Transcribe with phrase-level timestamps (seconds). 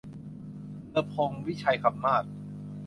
[0.91, 2.25] เลอพงศ์ วิชัยคำมาศ